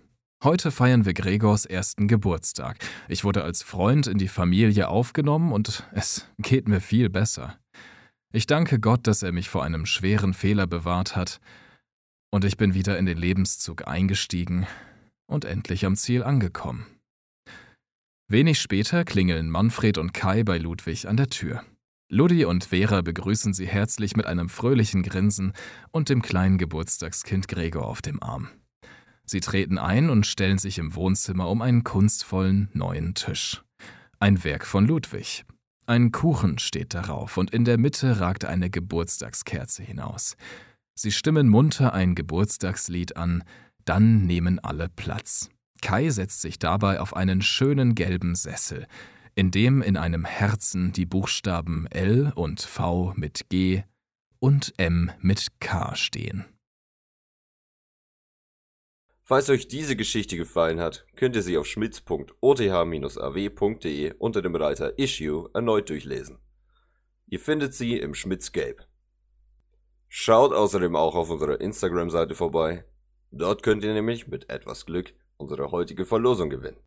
Heute 0.43 0.71
feiern 0.71 1.05
wir 1.05 1.13
Gregors 1.13 1.67
ersten 1.67 2.09
Geburtstag. 2.09 2.79
Ich 3.09 3.25
wurde 3.25 3.45
als 3.45 3.63
Freund 3.63 4.07
in 4.07 4.17
die 4.17 4.29
Familie 4.29 4.89
aufgenommen 4.89 5.53
und 5.53 5.87
es 5.93 6.27
geht 6.39 6.67
mir 6.69 6.81
viel 6.81 7.11
besser. 7.11 7.59
Ich 8.33 8.47
danke 8.47 8.79
Gott, 8.81 9.07
dass 9.07 9.23
er 9.23 9.33
mich 9.33 9.49
vor 9.49 9.65
einem 9.65 9.85
schweren 9.85 10.33
Fehler 10.33 10.67
bewahrt 10.67 11.17
hat, 11.17 11.41
und 12.31 12.45
ich 12.45 12.57
bin 12.59 12.75
wieder 12.75 12.99
in 12.99 13.07
den 13.07 13.17
Lebenszug 13.17 13.89
eingestiegen 13.89 14.67
und 15.27 15.45
endlich 15.45 15.87
am 15.87 15.97
Ziel 15.97 16.23
angekommen. 16.23 16.87
Wenig 18.29 18.61
später 18.61 19.05
klingeln 19.05 19.49
Manfred 19.49 19.97
und 19.97 20.13
Kai 20.13 20.43
bei 20.43 20.59
Ludwig 20.59 21.09
an 21.09 21.17
der 21.17 21.29
Tür. 21.29 21.65
Ludi 22.11 22.47
und 22.47 22.65
Vera 22.65 23.03
begrüßen 23.03 23.53
sie 23.53 23.67
herzlich 23.67 24.17
mit 24.17 24.25
einem 24.25 24.49
fröhlichen 24.49 25.03
Grinsen 25.03 25.53
und 25.91 26.09
dem 26.09 26.23
kleinen 26.23 26.57
Geburtstagskind 26.57 27.49
Gregor 27.49 27.87
auf 27.87 28.01
dem 28.01 28.23
Arm. 28.23 28.49
Sie 29.27 29.41
treten 29.41 29.77
ein 29.77 30.09
und 30.09 30.27
stellen 30.27 30.57
sich 30.57 30.79
im 30.79 30.95
Wohnzimmer 30.95 31.51
um 31.51 31.61
einen 31.61 31.85
kunstvollen 31.85 32.71
neuen 32.73 33.15
Tisch. 33.15 33.63
Ein 34.19 34.43
Werk 34.43 34.65
von 34.65 34.87
Ludwig. 34.87 35.45
Ein 35.87 36.11
Kuchen 36.11 36.59
steht 36.59 36.95
darauf 36.95 37.37
und 37.37 37.51
in 37.51 37.67
der 37.67 37.77
Mitte 37.77 38.21
ragt 38.21 38.47
eine 38.47 38.71
Geburtstagskerze 38.71 39.83
hinaus. 39.83 40.39
Sie 40.95 41.13
stimmen 41.13 41.49
munter 41.49 41.93
ein 41.93 42.15
Geburtstagslied 42.15 43.19
an, 43.19 43.45
dann 43.85 44.25
nehmen 44.25 44.59
alle 44.59 44.89
Platz. 44.89 45.51
Kai 45.83 46.09
setzt 46.09 46.41
sich 46.41 46.59
dabei 46.59 47.01
auf 47.01 47.15
einen 47.15 47.43
schönen 47.43 47.95
gelben 47.95 48.35
Sessel, 48.35 48.87
in 49.39 49.51
dem 49.53 49.83
in 49.83 49.97
einem 49.97 50.25
Herzen 50.25 50.91
die 50.91 51.07
Buchstaben 51.07 51.87
L 51.93 52.33
und 52.35 52.61
V 52.61 53.13
mit 53.15 53.49
G 53.49 53.85
und 54.41 54.75
M 54.79 55.13
mit 55.21 55.61
K 55.61 55.95
stehen. 55.95 56.45
Falls 59.23 59.49
euch 59.49 59.69
diese 59.69 59.95
Geschichte 59.95 60.37
gefallen 60.37 60.81
hat, 60.81 61.07
könnt 61.15 61.37
ihr 61.37 61.43
sie 61.43 61.57
auf 61.57 61.67
schmitz.oth-aw.de 61.67 64.15
unter 64.19 64.43
dem 64.43 64.57
Reiter 64.57 64.99
Issue 64.99 65.49
erneut 65.55 65.89
durchlesen. 65.89 66.41
Ihr 67.29 67.39
findet 67.39 67.75
sie 67.75 67.97
im 67.97 68.15
Schmitzgelb. 68.15 68.89
Schaut 70.09 70.53
außerdem 70.53 70.97
auch 70.97 71.15
auf 71.15 71.31
unserer 71.31 71.61
Instagram-Seite 71.61 72.35
vorbei. 72.35 72.85
Dort 73.31 73.63
könnt 73.63 73.85
ihr 73.85 73.95
nämlich 73.95 74.27
mit 74.27 74.51
etwas 74.51 74.85
Glück 74.85 75.15
unsere 75.37 75.71
heutige 75.71 76.07
Verlosung 76.07 76.51
gewinnen. 76.51 76.81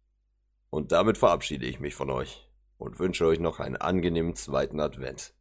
Und 0.69 0.91
damit 0.91 1.17
verabschiede 1.17 1.65
ich 1.65 1.79
mich 1.79 1.95
von 1.95 2.09
euch 2.09 2.50
und 2.81 2.99
wünsche 2.99 3.25
euch 3.25 3.39
noch 3.39 3.59
einen 3.59 3.77
angenehmen 3.77 4.35
zweiten 4.35 4.79
Advent. 4.79 5.33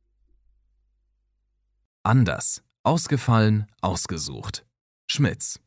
Anders, 2.03 2.63
ausgefallen, 2.83 3.67
ausgesucht. 3.81 4.67
Schmitz 5.09 5.59